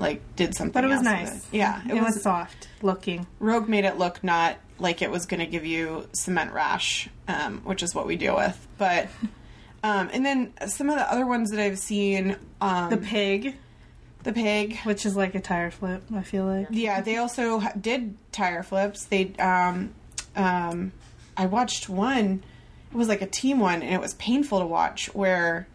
[0.00, 1.36] like did something But it was nice.
[1.36, 1.42] it.
[1.52, 3.26] yeah It, was, soft looking.
[3.38, 7.58] rogue made it look not like it was going to give you cement rash um,
[7.64, 9.08] which is what we deal with but
[9.84, 13.56] um, and then some of the other ones that i've seen um, The pig,
[14.24, 16.02] the, pig, pig which is like a tire flip.
[16.14, 16.68] I feel like.
[16.70, 19.92] yeah they also did tire flips they um,
[20.34, 20.92] um,
[21.36, 22.42] i watched one
[22.90, 25.68] it was like a team one and it was painful to watch where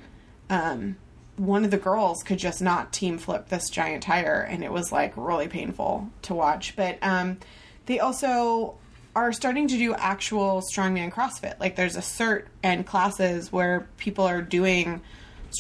[0.50, 0.98] um,
[1.38, 4.92] one of the girls could just not team flip this giant tire and it was
[4.92, 6.76] like really painful to watch.
[6.76, 7.38] But um,
[7.86, 8.76] they also
[9.16, 11.60] are starting to do actual strongman crossfit.
[11.60, 15.02] Like there's a cert and classes where people are doing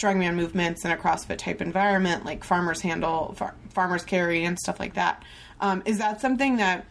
[0.01, 4.79] strongman movements in a crossfit type environment like farmers handle far- farmers carry and stuff
[4.79, 5.23] like that.
[5.61, 6.85] Um, is that something that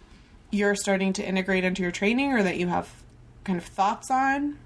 [0.50, 2.88] you're starting to integrate into your training or that you have
[3.44, 4.58] kind of thoughts on?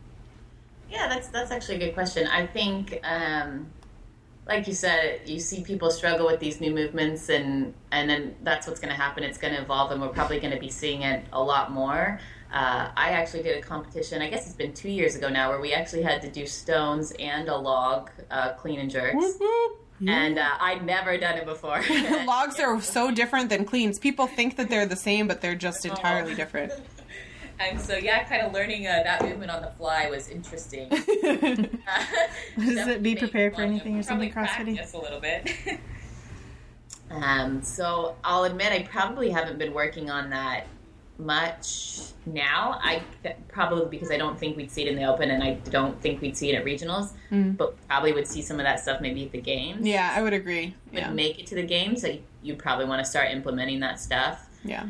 [0.90, 2.26] Yeah, that's that's actually a good question.
[2.26, 3.66] I think, um,
[4.48, 8.66] like you said, you see people struggle with these new movements, and and then that's
[8.66, 9.22] what's going to happen.
[9.22, 12.18] It's going to evolve, and we're probably going to be seeing it a lot more.
[12.50, 14.22] Uh, I actually did a competition.
[14.22, 17.12] I guess it's been two years ago now, where we actually had to do stones
[17.18, 19.34] and a log uh, clean and jerks,
[20.06, 21.84] and uh, I'd never done it before.
[22.26, 25.84] logs are so different than cleans people think that they're the same but they're just
[25.84, 26.72] entirely different
[27.60, 30.88] And so, yeah, kind of learning uh, that movement on the fly was interesting.
[32.58, 34.74] Does it be prepared for anything or something CrossFitty?
[34.76, 35.50] practice a little bit.
[37.10, 40.66] um, so I'll admit I probably haven't been working on that
[41.18, 42.78] much now.
[42.80, 43.02] I
[43.48, 46.20] probably because I don't think we'd see it in the open, and I don't think
[46.20, 47.12] we'd see it at regionals.
[47.56, 49.84] But probably would see some of that stuff maybe at the games.
[49.86, 53.04] yeah i would agree Would yeah make it to the games, so you probably want
[53.04, 54.46] to start implementing that stuff.
[54.64, 54.86] yeah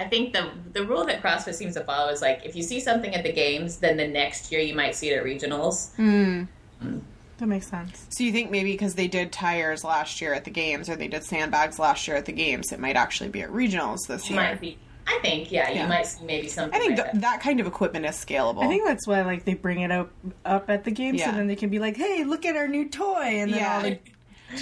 [0.00, 2.80] I think the the rule that CrossFit seems to follow is like if you see
[2.80, 5.94] something at the games, then the next year you might see it at regionals.
[5.96, 6.44] Hmm.
[6.80, 6.98] Hmm.
[7.38, 8.06] That makes sense.
[8.10, 11.08] so you think maybe because they did tires last year at the games or they
[11.08, 14.30] did sandbags last year at the games it might actually be at regionals this It
[14.32, 14.76] year might be.
[15.06, 15.82] I think yeah, Yeah.
[15.84, 16.78] you might see maybe something.
[16.78, 19.44] i think like th- that kind of equipment is scalable I think that's why like
[19.46, 20.10] they bring it up
[20.44, 21.30] up at the games, Yeah.
[21.30, 23.74] so then they can be like, "Hey, look at our new toy," and then Yeah.
[23.76, 23.98] all the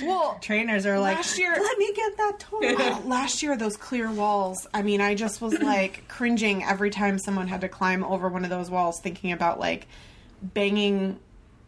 [0.02, 3.76] well trainers are like, Last year- "Let me get that toy." Uh, last year those
[3.76, 8.04] clear walls i mean i just was like cringing every time someone had to climb
[8.04, 9.86] over one of those walls thinking about like
[10.42, 11.18] banging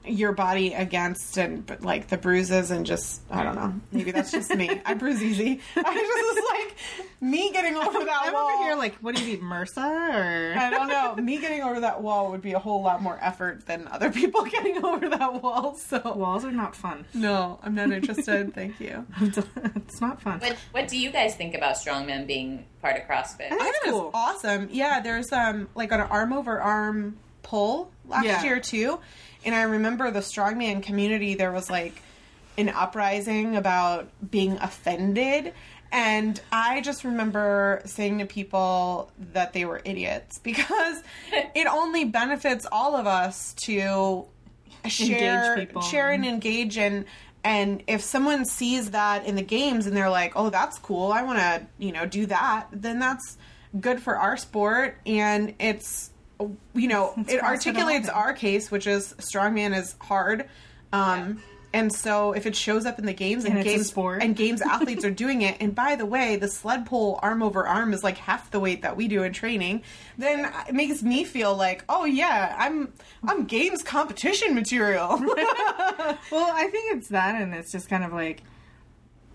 [0.06, 4.32] your body against and but, like the bruises and just i don't know maybe that's
[4.32, 6.76] just me i bruise easy i just was like
[7.22, 8.20] me getting over that wall.
[8.24, 11.14] I'm wall over here like, "What do you eat, MRSA?" Or I don't know.
[11.16, 14.42] Me getting over that wall would be a whole lot more effort than other people
[14.50, 15.74] getting over that wall.
[15.74, 17.04] So walls are not fun.
[17.12, 18.54] no, I'm not interested.
[18.54, 19.04] Thank you.
[19.20, 20.40] it's not fun.
[20.40, 23.52] What What do you guys think about strongmen being part of CrossFit?
[23.52, 24.10] I think it's cool.
[24.14, 24.68] awesome.
[24.72, 28.42] Yeah, there's um like an arm over arm pull last Yeah.
[28.42, 28.98] year too,
[29.44, 31.34] and I remember the strongman community.
[31.34, 32.02] There was like
[32.58, 35.52] an uprising about being offended.
[35.92, 42.66] And I just remember saying to people that they were idiots because it only benefits
[42.70, 44.26] all of us to
[44.86, 45.82] share, people.
[45.82, 47.04] share and engage and
[47.42, 51.10] and if someone sees that in the games and they're like, "Oh, that's cool.
[51.10, 53.38] I want to, you know, do that." Then that's
[53.80, 56.10] good for our sport and it's
[56.74, 60.48] you know, it articulates our case, which is strongman is hard.
[60.92, 64.24] Um and so if it shows up in the games and, And games sport.
[64.24, 67.64] and games athletes are doing it, and by the way, the sled pull arm over
[67.64, 69.82] arm is like half the weight that we do in training,
[70.18, 75.22] then it makes me feel like, oh yeah, I'm I'm games competition material.
[76.32, 78.42] Well, I think it's that, and it's just kind of like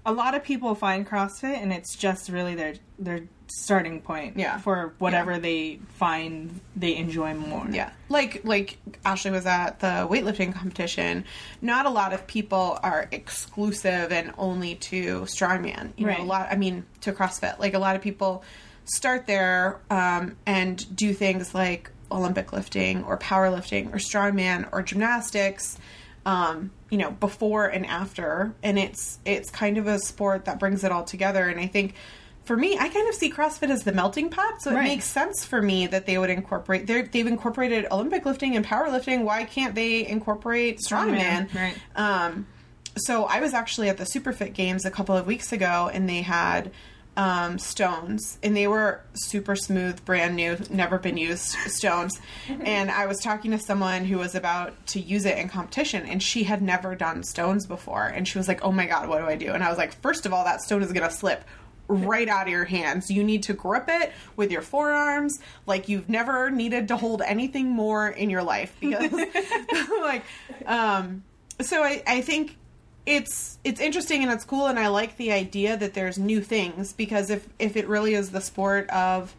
[0.05, 4.57] a lot of people find CrossFit, and it's just really their their starting point Yeah.
[4.57, 7.67] for whatever they find they enjoy more.
[7.69, 11.25] Yeah, like like Ashley was at the weightlifting competition.
[11.61, 15.93] Not a lot of people are exclusive and only to strongman.
[15.97, 16.19] You know, Right.
[16.19, 16.47] a lot.
[16.51, 17.59] I mean, to CrossFit.
[17.59, 18.43] Like a lot of people
[18.85, 25.77] start there um, and do things like Olympic lifting or powerlifting or strongman or gymnastics.
[26.25, 30.83] Um, you know, before and after, and it's it's kind of a sport that brings
[30.83, 31.47] it all together.
[31.49, 31.93] And I think
[32.45, 34.83] for me, I kind of see CrossFit as the melting pot, so it Right.
[34.85, 36.87] makes sense for me that they would incorporate.
[36.87, 39.23] They've incorporated Olympic lifting and powerlifting.
[39.23, 41.49] Why can't they incorporate strongman?
[41.49, 41.75] Strongman, right.
[41.95, 42.47] Um,
[42.97, 46.21] so I was actually at the Superfit Games a couple of weeks ago, and they
[46.21, 46.71] had
[47.17, 52.19] um, stones, and they were super smooth, brand new, never been used stones.
[52.49, 56.21] and I was talking to someone who was about to use it in competition, and
[56.21, 59.25] she had never done stones before, and she was like, "Oh my god, what do
[59.25, 61.43] I do?" And I was like, first of all, that stone is going to slip."
[61.87, 63.11] Right out of your hands.
[63.11, 67.69] You need to grip it with your forearms like you've never needed to hold anything
[67.69, 69.11] more in your life because,
[70.01, 70.23] like,
[70.65, 71.23] um,
[71.61, 72.57] so I, I think
[73.05, 76.93] it's it's interesting and it's cool and I like the idea that there's new things
[76.93, 79.35] because if if it really is the sport of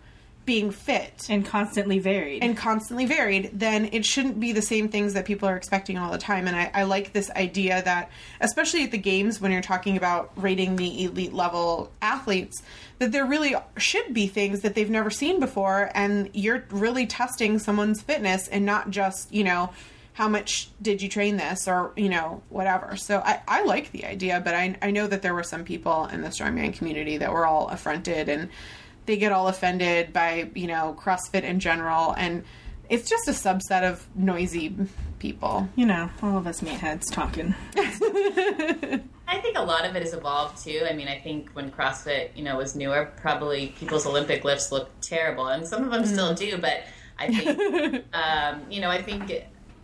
[0.47, 2.43] being fit and constantly varied.
[2.43, 6.13] and constantly varied, then it shouldn't be the same things that people are expecting all
[6.13, 6.47] the time.
[6.47, 10.31] And I, I like this idea that, especially at the games, when you're talking about
[10.37, 12.63] rating the elite level athletes,
[13.01, 17.59] that there really should be things that they've never seen before, and you're really testing
[17.59, 19.71] someone's fitness and not just, you know,
[20.17, 22.97] how much did you train this or, you know, whatever.
[22.97, 26.07] So I, I like the idea, but I, I know that there were some people
[26.07, 28.49] in the strongman community that were all affronted and
[29.07, 32.45] they get all offended by you know CrossFit in general, and
[32.89, 34.77] it's just a subset of noisy
[35.19, 35.69] people.
[35.77, 37.55] you know, all of us meatheads talking.
[39.29, 40.87] I think a lot of it has evolved too.
[40.89, 45.03] I mean, I think when CrossFit, you know, was newer, probably people's Olympic lifts looked
[45.03, 46.59] terrible, and some of them still do.
[46.59, 46.85] But
[47.19, 49.31] I think, um, you know, I think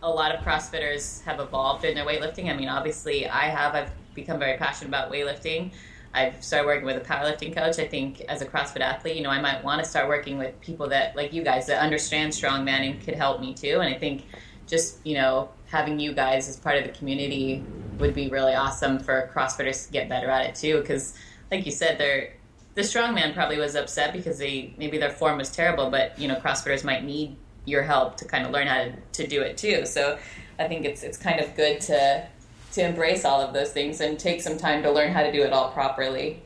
[0.03, 2.49] a lot of CrossFitters have evolved in their weightlifting.
[2.49, 3.73] I mean, obviously, I have.
[3.73, 5.71] I've become very passionate about weightlifting.
[6.13, 7.79] I've started working with a powerlifting coach.
[7.79, 10.59] I think as a CrossFit athlete, you know, I might want to start working with
[10.61, 13.79] people that, like you guys, that understand strongman and could help me too.
[13.79, 14.25] And I think
[14.67, 17.63] just, you know, having you guys as part of the community
[17.97, 20.81] would be really awesome for CrossFitters to get better at it too.
[20.81, 21.17] Because,
[21.49, 22.33] like you said, they're
[22.75, 26.35] the strongman probably was upset because they maybe their form was terrible, but you know,
[26.35, 29.85] CrossFitters might need your help to kind of learn how to, to do it too.
[29.85, 30.17] So
[30.59, 32.27] I think it's it's kind of good to
[32.73, 35.43] to embrace all of those things and take some time to learn how to do
[35.43, 36.41] it all properly.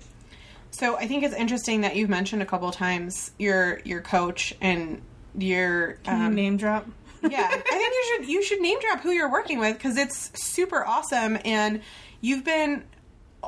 [0.71, 5.01] So I think it's interesting that you've mentioned a couple times your your coach and
[5.37, 6.87] your um, Name drop.
[7.23, 7.47] yeah.
[7.49, 10.85] I think you should you should name drop who you're working with because it's super
[10.85, 11.81] awesome and
[12.21, 12.83] you've been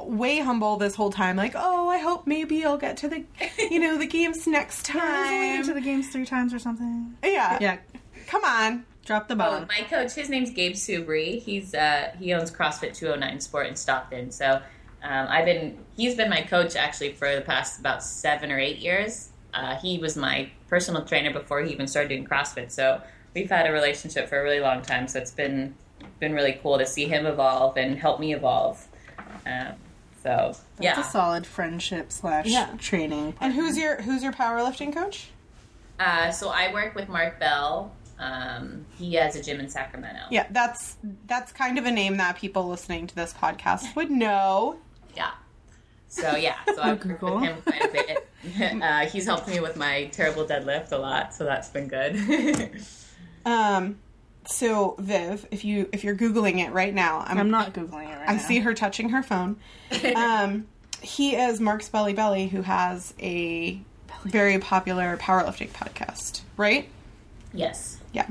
[0.07, 3.23] way humble this whole time like oh i hope maybe i'll get to the
[3.57, 7.15] you know the games next I time went to the games three times or something.
[7.23, 7.77] yeah Yeah,
[8.27, 11.41] come on drop the Oh, my coach, his name's Gabe Subri.
[11.41, 14.29] He's uh, he owns CrossFit 209 Sport in Stockton.
[14.31, 14.61] So
[15.01, 18.77] um, I've been he's been my coach actually for the past about seven or eight
[18.77, 19.29] years.
[19.51, 22.69] Uh, he was my personal trainer before he even started doing CrossFit.
[22.71, 23.01] So
[23.33, 25.07] we've had a relationship for a really long time.
[25.07, 25.73] So it's been
[26.19, 28.87] been really cool to see him evolve and help me evolve.
[29.47, 29.73] Um,
[30.23, 32.69] so yeah, a solid friendship slash Yeah.
[32.77, 33.33] training.
[33.39, 35.27] and who's your who's your powerlifting coach
[35.99, 37.91] uh, so I work with Mark Bell.
[38.19, 40.21] Um, he has a gym in Sacramento.
[40.29, 44.77] yeah that's that's kind of a name that people listening to this podcast would know
[45.15, 45.31] Yeah.
[46.09, 48.25] So yeah, so I've worked with him quite a bit.
[48.81, 52.71] Uh, he's helped me with my terrible deadlift a lot, so that's been good.
[53.45, 53.99] um
[54.51, 58.17] so viv if you if you're googling it right now i'm, I'm not googling it
[58.17, 58.39] right i now.
[58.39, 59.57] see her touching her phone
[60.15, 60.67] um
[61.01, 63.79] he is mark's belly belly who has a
[64.23, 66.89] very popular powerlifting podcast right
[67.53, 67.97] yes.
[68.11, 68.27] Yeah,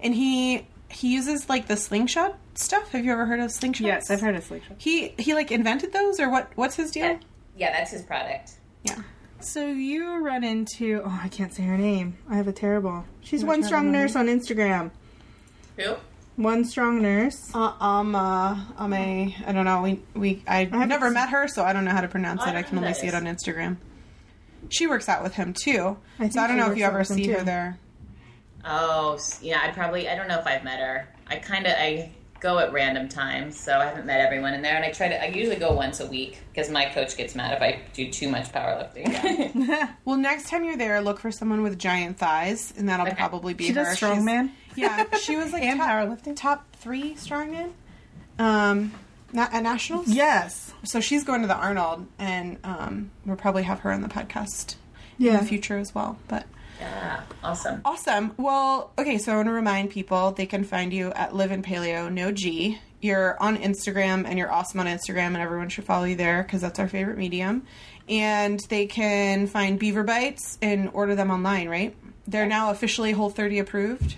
[0.00, 2.90] and he he uses like the slingshot stuff.
[2.90, 3.80] Have you ever heard of slingshots?
[3.80, 4.76] Yes, I've heard of slingshot.
[4.78, 6.50] He he like invented those, or what?
[6.56, 7.06] What's his deal?
[7.06, 7.18] Yeah.
[7.56, 8.52] yeah, that's his product.
[8.82, 9.02] Yeah.
[9.40, 12.16] So you run into oh I can't say her name.
[12.28, 13.04] I have a terrible.
[13.20, 14.90] She's Wanna one strong nurse on Instagram.
[15.78, 15.94] Who?
[16.36, 17.50] One strong nurse.
[17.54, 19.82] Uh, um, uh, um, a, I don't know.
[19.82, 22.50] We we I haven't never met her, so I don't know how to pronounce I
[22.50, 22.56] it.
[22.56, 23.76] I can only that see it on Instagram.
[24.70, 27.10] She works out with him too, I so I don't know if you ever with
[27.10, 27.78] him, see her there.
[28.64, 29.60] Oh, yeah.
[29.62, 31.08] I probably I don't know if I've met her.
[31.26, 34.76] I kind of I go at random times, so I haven't met everyone in there.
[34.76, 35.22] And I try to.
[35.22, 38.28] I usually go once a week because my coach gets mad if I do too
[38.28, 39.88] much powerlifting.
[40.04, 43.16] Well, next time you're there, look for someone with giant thighs, and that'll Okay.
[43.16, 43.84] probably be She her.
[43.84, 44.50] does She's- strongman.
[44.76, 46.36] Yeah, she was like And top, powerlifting?
[46.36, 47.70] top three strongman.
[48.38, 48.92] Um,
[49.32, 50.08] na- at nationals.
[50.08, 50.72] Yes.
[50.84, 54.76] So she's going to the Arnold, and um, we'll probably have her on the podcast
[55.18, 55.34] Yeah.
[55.34, 56.18] in the future as well.
[56.28, 56.46] But
[56.80, 57.80] yeah, awesome.
[57.84, 58.32] awesome.
[58.36, 59.18] Well, okay.
[59.18, 62.32] So I want to remind people they can find you at Live in Paleo No
[62.32, 62.78] G.
[63.00, 66.60] You're on Instagram, and you're awesome on Instagram, and everyone should follow you there because
[66.60, 67.64] that's our favorite medium.
[68.08, 71.94] And they can find Beaver Bites and order them online, right?
[72.26, 74.16] They're now officially Whole 30 approved.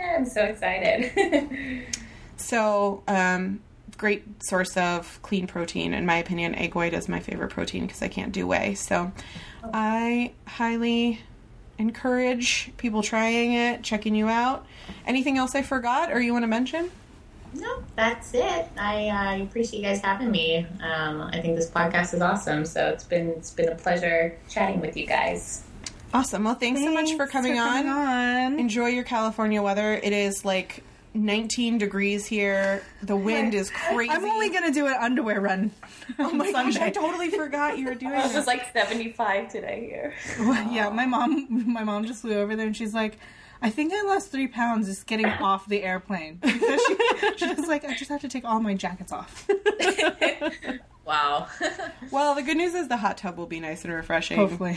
[0.00, 1.86] Yeah, I'm so excited.
[2.40, 3.60] So um,
[3.98, 5.92] great source of clean protein.
[5.92, 8.74] In my opinion, egg white is my favorite protein because I can't do whey.
[8.74, 9.12] So
[9.74, 11.20] I highly
[11.78, 14.66] encourage people trying it, checking you out.
[15.06, 16.90] Anything else I forgot or you want to mention?
[17.52, 18.68] No, that's it.
[18.78, 20.66] I uh, appreciate you guys having me.
[20.82, 22.64] Um, I think this podcast is awesome.
[22.64, 25.64] So it's been it's been a pleasure chatting with you guys.
[26.12, 26.44] Awesome.
[26.44, 27.86] Well, thanks, so much for Thanks coming, on.
[27.86, 28.58] on.
[28.58, 29.94] Enjoy your California weather.
[29.94, 30.82] It is like
[31.14, 32.82] 19 degrees here.
[33.02, 34.10] The wind is crazy.
[34.10, 35.70] I'm only gonna do an underwear run.
[36.18, 36.84] Oh my gosh, Sunday.
[36.86, 38.32] I totally forgot you were doing this.
[38.32, 40.14] It was like 75 today here.
[40.70, 43.18] yeah, my mom, my mom just flew over there and she's like,
[43.62, 46.38] I think I lost three pounds just getting off the airplane.
[46.40, 46.96] Because she,
[47.36, 49.48] she was like, I just have to take all my jackets off.
[51.02, 51.48] Wow.
[52.12, 54.36] Well, the good news is the hot tub will be nice and refreshing.
[54.36, 54.76] Hopefully.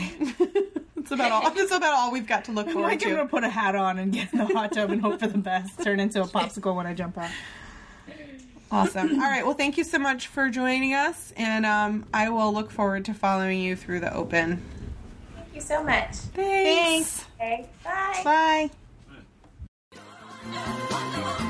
[1.04, 1.52] It's about all.
[1.54, 3.76] It's about all we've got to look I'm forward like, I'm gonna put a hat
[3.76, 5.84] on and get in the hot tub and hope for the best.
[5.84, 7.30] Turn into a popsicle when I jump out.
[8.72, 9.20] Awesome.
[9.22, 9.46] All right.
[9.46, 13.14] Well, thank you so much for joining us, and um, I will look forward to
[13.14, 14.64] following you through the open.
[15.36, 16.16] Thank you so much.
[16.16, 17.26] Thanks.
[17.36, 18.70] Okay, bye.
[20.02, 21.50] Bye.